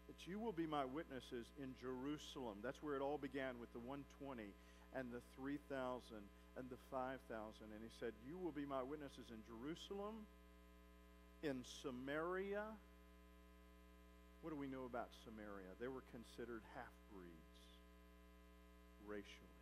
that 0.07 0.27
you 0.27 0.39
will 0.39 0.51
be 0.51 0.67
my 0.67 0.85
witnesses 0.85 1.47
in 1.61 1.75
Jerusalem. 1.79 2.59
That's 2.63 2.81
where 2.83 2.95
it 2.95 3.01
all 3.01 3.17
began 3.17 3.59
with 3.59 3.71
the 3.73 3.79
120 3.79 4.43
and 4.95 5.11
the 5.11 5.23
3,000 5.39 5.63
and 6.57 6.65
the 6.69 6.79
5,000. 6.91 7.19
And 7.61 7.81
he 7.81 7.91
said, 7.99 8.13
You 8.27 8.37
will 8.37 8.51
be 8.51 8.65
my 8.65 8.83
witnesses 8.83 9.31
in 9.31 9.39
Jerusalem, 9.47 10.27
in 11.41 11.63
Samaria. 11.81 12.67
What 14.41 14.51
do 14.51 14.59
we 14.59 14.67
know 14.67 14.83
about 14.83 15.07
Samaria? 15.23 15.71
They 15.79 15.87
were 15.87 16.03
considered 16.11 16.61
half 16.75 16.93
breeds 17.15 17.63
racially. 19.07 19.55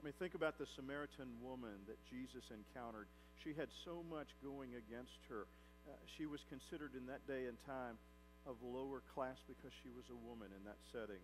I 0.00 0.04
mean, 0.04 0.14
think 0.18 0.34
about 0.34 0.58
the 0.58 0.66
Samaritan 0.74 1.28
woman 1.44 1.76
that 1.86 2.00
Jesus 2.08 2.42
encountered. 2.50 3.06
She 3.44 3.52
had 3.54 3.68
so 3.84 4.02
much 4.08 4.32
going 4.42 4.74
against 4.74 5.20
her. 5.28 5.46
Uh, 5.86 5.92
she 6.16 6.26
was 6.26 6.40
considered 6.48 6.96
in 6.96 7.06
that 7.06 7.24
day 7.28 7.46
and 7.46 7.56
time 7.64 8.00
of 8.46 8.56
lower 8.64 9.02
class 9.14 9.36
because 9.46 9.72
she 9.82 9.90
was 9.92 10.04
a 10.08 10.18
woman 10.28 10.48
in 10.56 10.64
that 10.64 10.80
setting. 10.92 11.22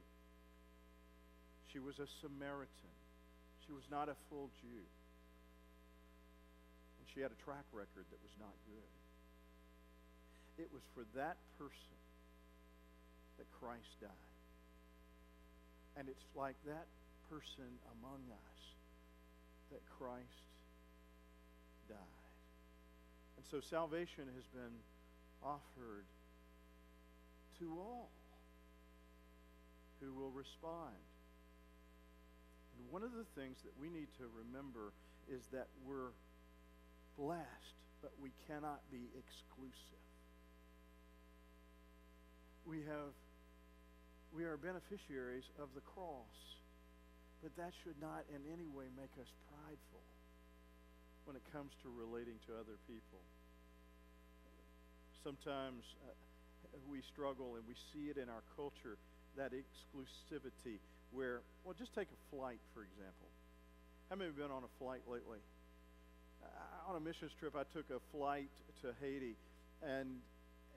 She 1.73 1.79
was 1.79 1.99
a 1.99 2.09
Samaritan. 2.21 2.95
She 3.67 3.73
was 3.73 3.85
not 3.91 4.09
a 4.09 4.17
full 4.29 4.51
Jew. 4.63 4.85
And 6.99 7.05
she 7.13 7.21
had 7.21 7.33
a 7.33 7.41
track 7.43 7.65
record 7.73 8.07
that 8.11 8.21
was 8.23 8.35
not 8.39 8.55
good. 8.69 8.93
It 10.63 10.69
was 10.73 10.83
for 10.95 11.05
that 11.17 11.37
person 11.59 11.99
that 13.37 13.47
Christ 13.61 13.93
died. 14.01 14.33
And 15.97 16.09
it's 16.09 16.25
like 16.37 16.57
that 16.65 16.87
person 17.29 17.81
among 17.99 18.21
us 18.31 18.61
that 19.73 19.83
Christ 19.99 20.45
died. 21.89 22.33
And 23.37 23.45
so 23.51 23.61
salvation 23.61 24.29
has 24.33 24.47
been 24.53 24.77
offered 25.43 26.05
to 27.61 27.73
all 27.79 28.11
who 30.01 30.13
will 30.13 30.31
respond. 30.31 30.95
And 32.77 32.93
one 32.93 33.03
of 33.03 33.13
the 33.13 33.25
things 33.39 33.57
that 33.65 33.73
we 33.81 33.89
need 33.89 34.09
to 34.19 34.29
remember 34.29 34.93
is 35.31 35.41
that 35.53 35.69
we're 35.85 36.13
blessed, 37.17 37.77
but 38.03 38.13
we 38.21 38.31
cannot 38.47 38.81
be 38.93 39.09
exclusive. 39.17 40.05
We 42.67 42.85
have 42.85 43.15
we 44.35 44.45
are 44.45 44.59
beneficiaries 44.61 45.49
of 45.57 45.73
the 45.73 45.81
cross, 45.81 46.37
but 47.41 47.57
that 47.57 47.73
should 47.81 47.97
not 48.03 48.27
in 48.29 48.43
any 48.53 48.69
way 48.69 48.85
make 48.93 49.15
us 49.17 49.31
prideful 49.49 50.05
when 51.25 51.41
it 51.41 51.43
comes 51.57 51.73
to 51.81 51.89
relating 51.89 52.37
to 52.45 52.53
other 52.61 52.77
people. 52.85 53.23
Sometimes 55.25 55.83
uh, 56.05 56.13
we 56.91 57.01
struggle 57.03 57.57
and 57.57 57.65
we 57.67 57.75
see 57.93 58.11
it 58.11 58.17
in 58.17 58.29
our 58.29 58.43
culture 58.57 58.97
that 59.37 59.53
exclusivity 59.53 60.79
where 61.13 61.41
well 61.65 61.75
just 61.79 61.95
take 61.95 62.09
a 62.09 62.21
flight 62.35 62.61
for 62.75 62.83
example. 62.83 63.29
How 64.11 64.17
many 64.17 64.31
have 64.31 64.37
been 64.37 64.51
on 64.51 64.63
a 64.65 64.73
flight 64.79 65.03
lately? 65.09 65.39
Uh, 66.43 66.91
on 66.91 66.97
a 66.97 67.01
missions 67.01 67.33
trip 67.39 67.57
i 67.57 67.65
took 67.73 67.89
a 67.91 68.01
flight 68.13 68.53
to 68.83 68.93
haiti 69.01 69.35
and 69.83 70.21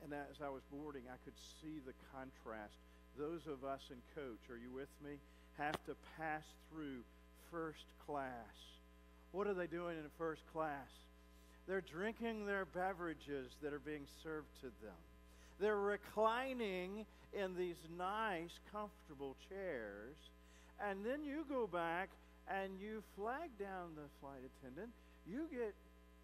and 0.03 0.13
as 0.13 0.39
i 0.43 0.49
was 0.49 0.63
boarding 0.71 1.03
i 1.11 1.17
could 1.25 1.37
see 1.61 1.79
the 1.85 1.93
contrast. 2.13 2.77
Those 3.17 3.41
of 3.47 3.67
us 3.67 3.81
in 3.89 3.97
coach 4.15 4.49
are 4.49 4.57
you 4.57 4.71
with 4.71 4.91
me? 5.03 5.17
Have 5.57 5.83
to 5.85 5.95
pass 6.17 6.43
through 6.71 7.03
first 7.51 7.85
class. 8.05 8.55
What 9.31 9.47
are 9.47 9.53
they 9.53 9.67
doing 9.67 9.97
in 9.97 10.05
first 10.17 10.41
class? 10.53 10.87
They're 11.67 11.81
drinking 11.81 12.45
their 12.45 12.65
beverages 12.65 13.51
that 13.61 13.73
are 13.73 13.79
being 13.79 14.07
served 14.23 14.47
to 14.61 14.67
them 14.81 14.95
they're 15.59 15.77
reclining 15.77 17.05
in 17.33 17.55
these 17.55 17.75
nice, 17.97 18.51
comfortable 18.71 19.35
chairs. 19.49 20.15
And 20.79 21.05
then 21.05 21.23
you 21.23 21.45
go 21.49 21.67
back 21.67 22.09
and 22.47 22.79
you 22.79 23.03
flag 23.15 23.49
down 23.59 23.91
the 23.95 24.07
flight 24.21 24.41
attendant. 24.61 24.89
You 25.27 25.47
get 25.51 25.75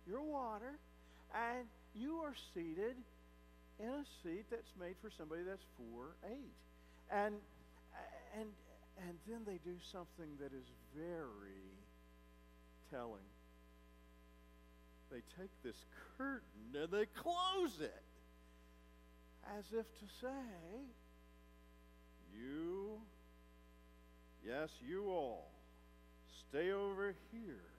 your 0.07 0.21
water, 0.21 0.79
and 1.33 1.67
you 1.93 2.17
are 2.23 2.33
seated 2.53 2.95
in 3.79 3.89
a 3.89 4.05
seat 4.23 4.45
that's 4.49 4.71
made 4.79 4.95
for 5.01 5.11
somebody 5.17 5.41
that's 5.43 5.65
four 5.77 6.15
eight, 6.25 6.55
and 7.11 7.35
and 8.39 8.47
and 8.97 9.17
then 9.27 9.41
they 9.45 9.59
do 9.69 9.75
something 9.91 10.31
that 10.39 10.53
is 10.53 10.65
very 10.95 11.75
telling. 12.89 13.27
They 15.11 15.21
take 15.37 15.51
this 15.63 15.75
curtain 16.17 16.73
and 16.73 16.89
they 16.89 17.05
close 17.21 17.79
it 17.81 18.14
as 19.57 19.65
if 19.71 19.85
to 19.99 20.05
say, 20.21 20.81
You, 22.33 22.99
yes, 24.45 24.69
you 24.85 25.09
all, 25.09 25.51
stay 26.49 26.71
over 26.71 27.13
here 27.31 27.69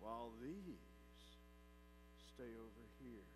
while 0.00 0.30
these 0.42 0.90
stay 2.34 2.56
over 2.56 2.84
here. 3.04 3.28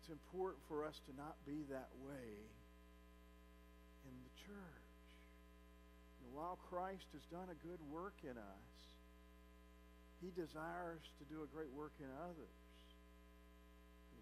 It's 0.00 0.10
important 0.10 0.58
for 0.66 0.84
us 0.84 0.98
to 1.06 1.12
not 1.14 1.36
be 1.46 1.62
that 1.70 1.88
way 2.02 2.34
in 4.02 4.14
the 4.26 4.34
church. 4.42 4.90
And 6.24 6.34
while 6.34 6.58
Christ 6.68 7.06
has 7.14 7.22
done 7.30 7.46
a 7.46 7.58
good 7.62 7.78
work 7.92 8.18
in 8.24 8.34
us, 8.34 8.74
he 10.20 10.34
desires 10.34 11.06
to 11.18 11.24
do 11.32 11.42
a 11.42 11.48
great 11.54 11.70
work 11.72 11.92
in 12.00 12.10
others. 12.26 12.59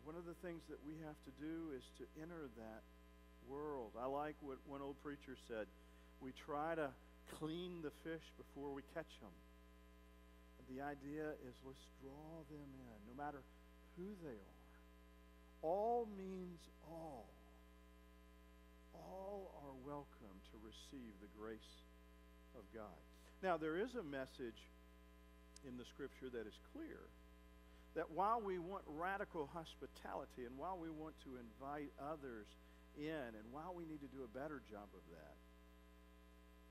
One 0.05 0.17
of 0.17 0.25
the 0.25 0.37
things 0.47 0.63
that 0.69 0.79
we 0.87 0.95
have 1.05 1.17
to 1.25 1.33
do 1.41 1.73
is 1.77 1.85
to 1.99 2.05
enter 2.21 2.49
that 2.57 2.83
world. 3.49 3.93
I 3.99 4.07
like 4.07 4.37
what 4.41 4.59
one 4.67 4.83
old 4.83 4.97
preacher 5.03 5.37
said. 5.49 5.67
We 6.21 6.33
try 6.47 6.75
to 6.75 6.91
clean 7.39 7.83
the 7.83 7.93
fish 8.03 8.25
before 8.37 8.73
we 8.73 8.83
catch 8.95 9.11
them. 9.21 9.35
And 10.59 10.65
the 10.77 10.83
idea 10.83 11.37
is 11.47 11.55
let's 11.65 11.87
draw 12.03 12.45
them 12.51 12.69
in, 12.69 12.99
no 13.09 13.15
matter 13.17 13.41
who 13.97 14.09
they 14.23 14.37
are. 14.37 14.59
All 15.63 16.09
means 16.17 16.61
all. 16.87 17.27
All 18.95 19.51
are 19.65 19.77
welcome 19.87 20.37
to 20.53 20.57
receive 20.63 21.13
the 21.21 21.31
grace 21.39 21.73
of 22.55 22.63
God. 22.75 22.99
Now, 23.43 23.57
there 23.57 23.79
is 23.79 23.95
a 23.95 24.03
message 24.03 24.59
in 25.67 25.77
the 25.77 25.85
scripture 25.85 26.31
that 26.31 26.47
is 26.47 26.59
clear 26.73 27.07
that 27.99 28.15
while 28.15 28.39
we 28.39 28.63
want 28.63 28.87
radical 28.87 29.51
hospitality 29.51 30.47
and 30.47 30.55
while 30.55 30.79
we 30.79 30.87
want 30.87 31.19
to 31.27 31.35
invite 31.35 31.91
others 31.99 32.47
in 32.95 33.35
and 33.35 33.43
while 33.51 33.75
we 33.75 33.83
need 33.91 33.99
to 33.99 34.07
do 34.15 34.23
a 34.23 34.31
better 34.31 34.63
job 34.71 34.87
of 34.95 35.03
that, 35.11 35.35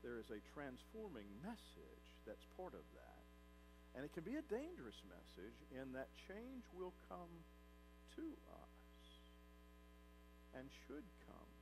there 0.00 0.16
is 0.16 0.24
a 0.32 0.40
transforming 0.56 1.28
message 1.44 2.06
that's 2.24 2.40
part 2.56 2.72
of 2.72 2.80
that. 2.96 3.22
And 3.92 4.08
it 4.08 4.16
can 4.16 4.24
be 4.24 4.40
a 4.40 4.46
dangerous 4.48 4.96
message 5.04 5.58
in 5.68 5.92
that 5.92 6.08
change 6.32 6.64
will 6.72 6.96
come 7.12 7.32
to 8.16 8.24
us 8.64 8.76
and 10.56 10.64
should 10.88 11.04
come 11.28 11.52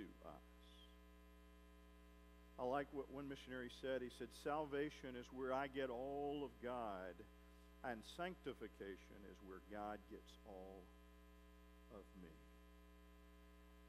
to 0.00 0.08
us. 0.24 0.48
I 2.56 2.64
like 2.64 2.88
what 2.96 3.12
one 3.12 3.28
missionary 3.28 3.68
said. 3.84 4.00
He 4.00 4.08
said, 4.16 4.32
Salvation 4.40 5.20
is 5.20 5.28
where 5.36 5.52
I 5.52 5.68
get 5.68 5.92
all 5.92 6.48
of 6.48 6.52
God, 6.64 7.12
and 7.86 8.02
sanctification 8.18 9.18
is 9.30 9.38
where 9.46 9.62
God 9.70 10.02
gets 10.10 10.30
all 10.46 10.82
of 11.94 12.04
me. 12.18 12.34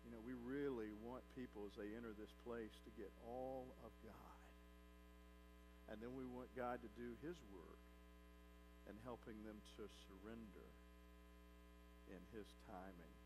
You 0.06 0.14
know, 0.14 0.22
we 0.24 0.38
really 0.38 0.94
want 1.04 1.26
people 1.36 1.68
as 1.68 1.76
they 1.76 1.92
enter 1.98 2.16
this 2.16 2.32
place 2.46 2.72
to 2.86 2.92
get 2.96 3.12
all 3.26 3.68
of 3.84 3.92
God. 4.06 4.42
And 5.92 6.00
then 6.00 6.16
we 6.16 6.24
want 6.24 6.48
God 6.56 6.80
to 6.80 6.90
do 6.96 7.12
his 7.26 7.36
work 7.52 7.84
and 8.88 8.96
helping 9.04 9.36
them 9.44 9.60
to 9.76 9.84
surrender 10.08 10.70
in 12.08 12.22
his 12.32 12.48
timing 12.72 13.18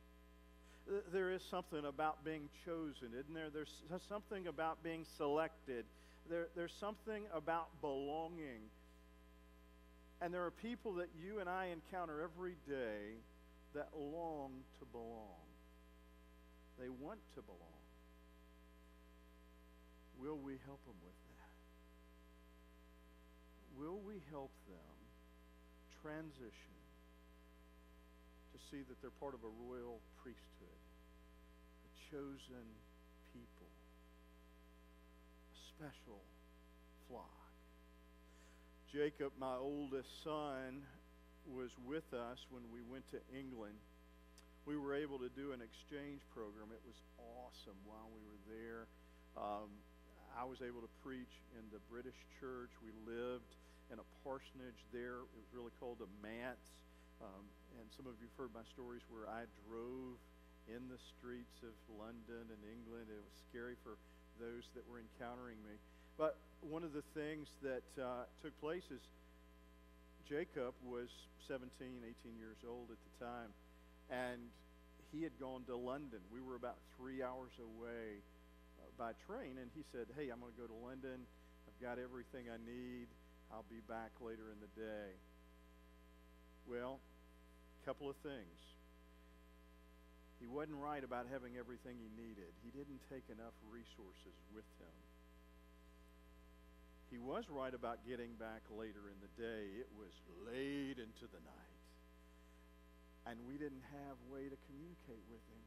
there 1.14 1.32
is 1.32 1.42
something 1.50 1.86
about 1.86 2.24
being 2.24 2.50
chosen, 2.66 3.10
isn't 3.18 3.34
there? 3.34 3.50
There's 3.50 3.70
something 4.10 4.48
about 4.48 4.84
being 4.84 5.06
selected. 5.18 5.86
There, 6.30 6.48
there's 6.56 6.74
something 6.80 7.24
about 7.34 7.70
belonging. 7.82 8.62
And 10.22 10.34
there 10.34 10.46
are 10.46 10.52
people 10.52 10.94
that 10.96 11.10
you 11.20 11.40
and 11.40 11.50
I 11.50 11.74
encounter 11.74 12.22
every 12.22 12.56
day 12.70 13.18
that 13.74 13.90
long 13.98 14.52
to 14.80 14.86
belong. 14.86 15.42
They 16.80 16.90
want 16.90 17.20
to 17.36 17.42
belong. 17.42 17.82
Will 20.20 20.38
we 20.38 20.60
help 20.66 20.84
them 20.86 20.96
with 21.02 21.18
that? 21.34 21.52
Will 23.80 24.00
we 24.06 24.22
help 24.30 24.52
them 24.68 25.02
transition 26.02 26.78
to 28.54 28.58
see 28.70 28.82
that 28.90 28.98
they're 29.02 29.18
part 29.22 29.34
of 29.34 29.42
a 29.46 29.54
royal 29.70 30.02
priesthood, 30.22 30.82
a 31.86 31.92
chosen 32.10 32.66
people, 33.34 33.70
a 35.50 35.58
special 35.74 36.22
flock. 37.08 37.41
Jacob, 38.92 39.32
my 39.40 39.56
oldest 39.56 40.12
son, 40.20 40.84
was 41.48 41.72
with 41.88 42.12
us 42.12 42.44
when 42.52 42.68
we 42.76 42.84
went 42.84 43.08
to 43.16 43.24
England. 43.32 43.80
We 44.68 44.76
were 44.76 44.92
able 44.92 45.16
to 45.24 45.32
do 45.32 45.56
an 45.56 45.64
exchange 45.64 46.20
program. 46.36 46.76
It 46.76 46.84
was 46.84 47.00
awesome 47.16 47.80
while 47.88 48.12
we 48.12 48.20
were 48.28 48.44
there. 48.52 48.84
Um, 49.40 49.72
I 50.36 50.44
was 50.44 50.60
able 50.60 50.84
to 50.84 50.92
preach 51.00 51.32
in 51.56 51.64
the 51.72 51.80
British 51.88 52.20
church. 52.44 52.68
We 52.84 52.92
lived 53.08 53.48
in 53.96 54.04
a 54.04 54.08
parsonage 54.28 54.84
there. 54.92 55.24
It 55.24 55.40
was 55.40 55.48
really 55.56 55.72
called 55.80 56.04
a 56.04 56.12
manse. 56.20 56.68
Um, 57.24 57.48
and 57.80 57.88
some 57.96 58.12
of 58.12 58.20
you 58.20 58.28
have 58.28 58.38
heard 58.44 58.52
my 58.52 58.68
stories 58.76 59.08
where 59.08 59.24
I 59.32 59.48
drove 59.72 60.20
in 60.68 60.92
the 60.92 61.00
streets 61.16 61.64
of 61.64 61.72
London 61.96 62.44
and 62.44 62.62
England. 62.68 63.08
It 63.08 63.24
was 63.24 63.36
scary 63.48 63.80
for 63.88 63.96
those 64.36 64.68
that 64.76 64.84
were 64.84 65.00
encountering 65.00 65.64
me. 65.64 65.80
But 66.22 66.38
one 66.62 66.86
of 66.86 66.94
the 66.94 67.02
things 67.18 67.50
that 67.66 67.90
uh, 67.98 68.30
took 68.46 68.54
place 68.62 68.86
is 68.94 69.02
Jacob 70.30 70.78
was 70.86 71.10
17, 71.50 71.66
18 71.82 72.38
years 72.38 72.62
old 72.62 72.94
at 72.94 73.02
the 73.02 73.26
time, 73.26 73.50
and 74.14 74.38
he 75.10 75.26
had 75.26 75.34
gone 75.42 75.66
to 75.66 75.74
London. 75.74 76.22
We 76.30 76.38
were 76.38 76.54
about 76.54 76.78
three 76.94 77.26
hours 77.26 77.50
away 77.58 78.22
uh, 78.78 78.86
by 79.02 79.18
train, 79.26 79.58
and 79.58 79.74
he 79.74 79.82
said, 79.90 80.14
Hey, 80.14 80.30
I'm 80.30 80.38
going 80.46 80.54
to 80.54 80.62
go 80.62 80.70
to 80.70 80.78
London. 80.86 81.26
I've 81.66 81.82
got 81.82 81.98
everything 81.98 82.54
I 82.54 82.62
need. 82.70 83.10
I'll 83.50 83.66
be 83.66 83.82
back 83.90 84.14
later 84.22 84.54
in 84.54 84.62
the 84.62 84.70
day. 84.78 85.18
Well, 86.70 87.02
a 87.02 87.84
couple 87.90 88.14
of 88.14 88.16
things. 88.22 88.62
He 90.38 90.46
wasn't 90.46 90.78
right 90.78 91.02
about 91.02 91.26
having 91.34 91.58
everything 91.58 91.98
he 91.98 92.14
needed. 92.14 92.54
He 92.62 92.70
didn't 92.70 93.02
take 93.10 93.26
enough 93.34 93.58
resources 93.74 94.38
with 94.54 94.70
him. 94.78 94.94
He 97.12 97.20
was 97.20 97.44
right 97.52 97.74
about 97.76 98.08
getting 98.08 98.34
back 98.40 98.64
later 98.72 99.12
in 99.12 99.20
the 99.20 99.32
day. 99.36 99.68
It 99.78 99.92
was 100.00 100.16
late 100.48 100.96
into 100.96 101.28
the 101.28 101.44
night. 101.44 101.80
And 103.28 103.38
we 103.46 103.60
didn't 103.60 103.84
have 103.92 104.16
way 104.32 104.48
to 104.48 104.58
communicate 104.72 105.26
with 105.28 105.44
him. 105.52 105.66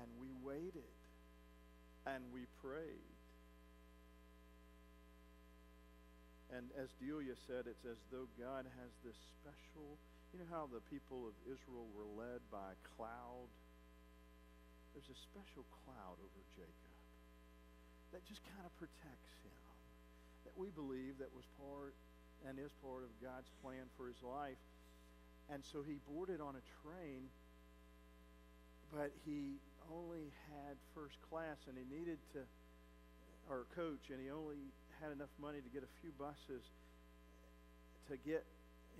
And 0.00 0.08
we 0.22 0.30
waited. 0.40 0.96
And 2.06 2.22
we 2.30 2.46
prayed. 2.62 3.10
And 6.54 6.70
as 6.78 6.94
Delia 7.02 7.34
said, 7.50 7.66
it's 7.66 7.82
as 7.82 7.98
though 8.14 8.30
God 8.38 8.64
has 8.78 8.90
this 9.02 9.18
special 9.42 9.98
you 10.34 10.42
know 10.42 10.50
how 10.50 10.66
the 10.66 10.82
people 10.90 11.30
of 11.30 11.34
Israel 11.46 11.86
were 11.94 12.10
led 12.18 12.42
by 12.50 12.74
a 12.74 12.78
cloud? 12.98 13.46
There's 14.90 15.06
a 15.06 15.14
special 15.30 15.62
cloud 15.86 16.18
over 16.18 16.42
Jacob 16.58 16.98
that 18.10 18.26
just 18.26 18.42
kind 18.50 18.66
of 18.66 18.74
protects 18.74 19.30
him. 19.46 19.63
We 20.56 20.70
believe 20.70 21.18
that 21.18 21.34
was 21.34 21.44
part 21.58 21.94
and 22.46 22.58
is 22.58 22.72
part 22.82 23.02
of 23.02 23.10
God's 23.22 23.50
plan 23.62 23.90
for 23.96 24.06
his 24.06 24.22
life. 24.22 24.60
And 25.50 25.62
so 25.64 25.82
he 25.82 25.98
boarded 26.08 26.40
on 26.40 26.54
a 26.56 26.64
train, 26.82 27.28
but 28.92 29.12
he 29.26 29.60
only 29.92 30.32
had 30.48 30.76
first 30.94 31.16
class 31.28 31.58
and 31.68 31.76
he 31.76 31.84
needed 31.84 32.18
to, 32.32 32.40
or 33.50 33.66
coach, 33.76 34.08
and 34.08 34.20
he 34.20 34.30
only 34.30 34.72
had 35.02 35.12
enough 35.12 35.32
money 35.40 35.60
to 35.60 35.70
get 35.74 35.82
a 35.82 35.92
few 36.00 36.12
buses 36.16 36.64
to 38.08 38.16
get 38.24 38.44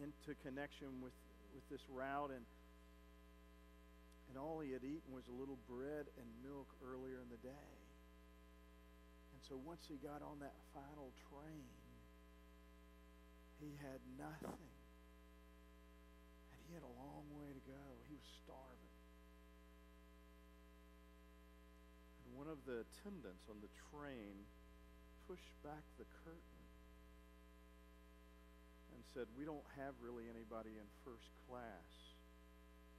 into 0.02 0.34
connection 0.42 0.88
with 1.02 1.12
with 1.54 1.64
this 1.70 1.86
route, 1.88 2.30
and 2.30 2.44
and 4.28 4.38
all 4.38 4.60
he 4.60 4.72
had 4.72 4.82
eaten 4.82 5.14
was 5.14 5.24
a 5.28 5.36
little 5.38 5.58
bread 5.70 6.06
and 6.18 6.26
milk 6.42 6.66
earlier 6.82 7.22
in 7.22 7.30
the 7.30 7.40
day. 7.46 7.83
So 9.48 9.60
once 9.60 9.84
he 9.84 10.00
got 10.00 10.24
on 10.24 10.40
that 10.40 10.56
final 10.72 11.12
train, 11.28 11.68
he 13.60 13.76
had 13.76 14.00
nothing. 14.16 14.72
And 16.48 16.58
he 16.64 16.72
had 16.72 16.80
a 16.80 16.94
long 16.96 17.28
way 17.36 17.52
to 17.52 17.62
go. 17.68 17.84
He 18.08 18.16
was 18.16 18.28
starving. 18.40 18.96
And 22.24 22.40
one 22.40 22.48
of 22.48 22.56
the 22.64 22.88
attendants 22.88 23.44
on 23.52 23.60
the 23.60 23.68
train 23.92 24.48
pushed 25.28 25.52
back 25.60 25.84
the 26.00 26.08
curtain 26.24 26.64
and 28.96 29.04
said, 29.12 29.28
We 29.36 29.44
don't 29.44 29.68
have 29.76 29.92
really 30.00 30.24
anybody 30.24 30.72
in 30.80 30.88
first 31.04 31.28
class. 31.44 31.92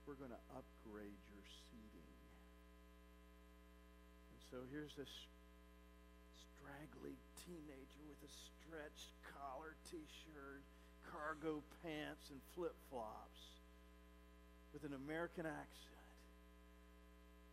we're 0.06 0.14
going 0.22 0.30
to 0.30 0.46
upgrade 0.54 1.18
your 1.34 1.46
seating. 1.66 2.14
And 4.30 4.40
so 4.54 4.62
here's 4.70 4.94
this 4.94 5.10
straggly 6.66 7.14
teenager 7.46 8.02
with 8.10 8.18
a 8.26 8.32
stretched 8.34 9.14
collar 9.22 9.78
t-shirt, 9.86 10.66
cargo 11.06 11.62
pants, 11.86 12.34
and 12.34 12.42
flip-flops 12.58 13.62
with 14.74 14.82
an 14.82 14.98
American 14.98 15.46
accent. 15.46 16.10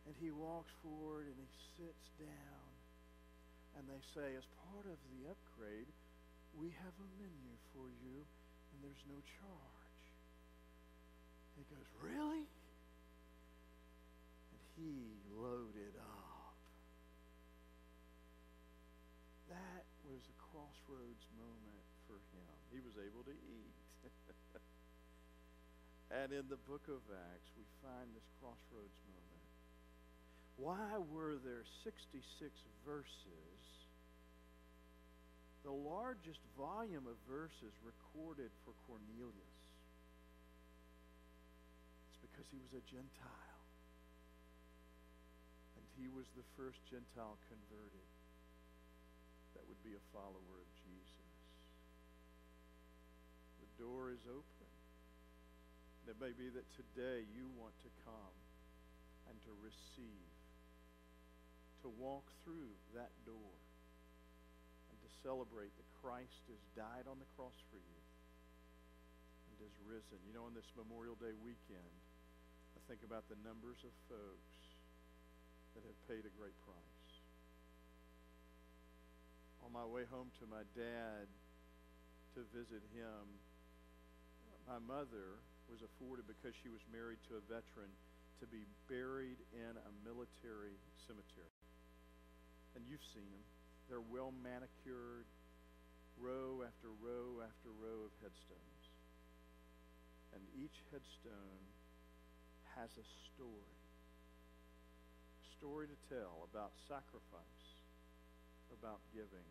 And 0.09 0.17
he 0.17 0.33
walks 0.33 0.73
forward 0.81 1.29
and 1.29 1.37
he 1.37 1.49
sits 1.77 2.09
down. 2.17 2.69
And 3.77 3.85
they 3.85 4.01
say, 4.17 4.33
as 4.33 4.45
part 4.73 4.89
of 4.89 4.97
the 5.13 5.29
upgrade, 5.29 5.89
we 6.57 6.73
have 6.81 6.93
a 6.97 7.09
menu 7.21 7.53
for 7.73 7.89
you, 8.01 8.17
and 8.73 8.77
there's 8.81 9.05
no 9.09 9.17
charge. 9.37 10.01
He 11.57 11.65
goes, 11.69 11.85
Really? 12.01 12.45
And 14.49 14.61
he 14.77 15.17
loaded 15.37 15.97
up. 16.01 16.33
That 19.49 19.85
was 20.09 20.21
a 20.25 20.35
crossroads 20.93 21.25
moment 21.41 21.85
for 22.05 22.21
him. 22.37 22.53
He 22.69 22.77
was 22.77 22.93
able 23.01 23.25
to 23.25 23.33
eat. 23.33 23.77
and 26.21 26.29
in 26.29 26.45
the 26.53 26.61
book 26.69 26.85
of 26.85 27.01
Acts, 27.09 27.49
we 27.57 27.65
find 27.81 28.13
this 28.13 28.29
crossroads 28.37 28.93
moment. 29.09 29.49
Why 30.61 31.01
were 31.09 31.41
there 31.41 31.65
66 31.81 32.21
verses? 32.85 33.61
The 35.65 35.73
largest 35.73 36.45
volume 36.53 37.09
of 37.09 37.17
verses 37.25 37.73
recorded 37.81 38.53
for 38.61 38.77
Cornelius. 38.85 39.57
It's 42.13 42.21
because 42.21 42.45
he 42.53 42.61
was 42.61 42.77
a 42.77 42.85
Gentile. 42.85 43.65
And 45.73 45.85
he 45.97 46.05
was 46.13 46.29
the 46.37 46.45
first 46.53 46.77
Gentile 46.85 47.41
converted 47.49 48.05
that 49.53 49.61
would 49.69 49.81
be 49.85 49.93
a 49.93 50.03
follower 50.09 50.57
of 50.57 50.69
Jesus. 50.81 51.29
The 53.61 53.69
door 53.83 54.15
is 54.15 54.23
open. 54.31 54.71
It 56.07 56.15
may 56.23 56.31
be 56.31 56.47
that 56.55 56.63
today 56.79 57.27
you 57.35 57.51
want 57.59 57.75
to 57.83 57.91
come 58.07 58.35
and 59.27 59.35
to 59.43 59.51
receive, 59.59 60.31
to 61.83 61.91
walk 61.99 62.23
through 62.47 62.71
that 62.95 63.11
door, 63.27 63.55
and 64.87 64.95
to 65.03 65.09
celebrate 65.19 65.75
that 65.75 65.89
Christ 65.99 66.47
has 66.47 66.63
died 66.79 67.11
on 67.11 67.19
the 67.19 67.27
cross 67.35 67.55
for 67.71 67.79
you 67.79 68.01
and 69.51 69.55
has 69.67 69.75
risen. 69.83 70.19
You 70.27 70.31
know, 70.31 70.47
on 70.47 70.55
this 70.55 70.67
Memorial 70.79 71.19
Day 71.19 71.35
weekend, 71.43 71.95
I 72.75 72.79
think 72.87 73.03
about 73.03 73.27
the 73.27 73.39
numbers 73.43 73.83
of 73.83 73.91
folks 74.07 74.63
that 75.75 75.83
have 75.83 75.99
paid 76.07 76.23
a 76.23 76.33
great 76.39 76.55
price. 76.63 77.11
On 79.63 79.71
my 79.75 79.87
way 79.87 80.07
home 80.07 80.31
to 80.39 80.45
my 80.47 80.63
dad 80.71 81.27
to 82.35 82.43
visit 82.51 82.83
him, 82.95 83.23
my 84.67 84.79
mother 84.79 85.43
was 85.67 85.83
afforded 85.83 86.27
because 86.27 86.55
she 86.63 86.71
was 86.71 86.83
married 86.91 87.19
to 87.27 87.39
a 87.39 87.43
veteran 87.47 87.91
to 88.39 88.45
be 88.47 88.67
buried 88.91 89.39
in 89.55 89.73
a 89.75 89.91
military 90.03 90.75
cemetery. 91.07 91.59
And 92.75 92.83
you've 92.87 93.03
seen 93.13 93.27
them. 93.31 93.45
They're 93.87 94.03
well 94.03 94.31
manicured, 94.31 95.27
row 96.17 96.63
after 96.63 96.89
row 97.03 97.43
after 97.43 97.69
row 97.79 98.07
of 98.07 98.13
headstones. 98.23 98.83
And 100.33 100.41
each 100.57 100.75
headstone 100.89 101.63
has 102.73 102.89
a 102.97 103.05
story. 103.31 103.77
A 105.39 105.45
story 105.59 105.85
to 105.87 105.97
tell 106.09 106.47
about 106.49 106.73
sacrifice, 106.89 107.67
about 108.73 109.03
giving. 109.13 109.45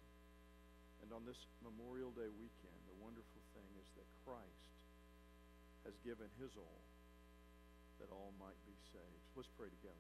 And 1.05 1.15
on 1.15 1.23
this 1.23 1.39
Memorial 1.63 2.11
Day 2.11 2.31
weekend, 2.35 2.81
the 2.91 2.99
wonderful 2.99 3.43
thing 3.55 3.69
is 3.79 3.89
that 3.95 4.07
Christ 4.27 4.72
has 5.85 5.99
given 6.05 6.31
his 6.39 6.55
all 6.57 6.83
that 8.01 8.11
all 8.11 8.33
might 8.39 8.59
be 8.67 8.75
saved. 8.93 9.23
Let's 9.37 9.51
pray 9.57 9.69
together. 9.69 9.95